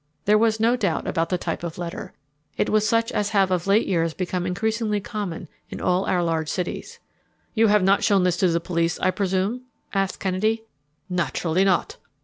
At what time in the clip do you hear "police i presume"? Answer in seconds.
8.59-9.61